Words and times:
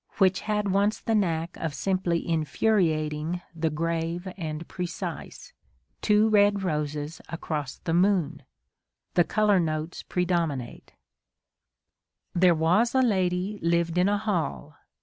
which 0.17 0.39
had 0.39 0.71
once 0.71 0.99
the 0.99 1.13
knack 1.13 1.55
of 1.57 1.75
simply 1.75 2.27
infuriating 2.27 3.39
the 3.55 3.69
grave 3.69 4.27
and 4.35 4.67
precise," 4.67 5.53
Two 6.01 6.27
Red 6.27 6.63
Roses 6.63 7.21
across 7.29 7.77
the 7.77 7.93
Moon,— 7.93 8.41
the 9.13 9.23
colour 9.23 9.59
notes 9.59 10.01
pre 10.01 10.25
dominate:— 10.25 10.93
There 12.41 12.55
was 12.55 12.95
a 12.95 13.03
lady 13.03 13.59
lived 13.61 13.95
in 13.95 14.09
a 14.09 14.17
hall. 14.17 14.75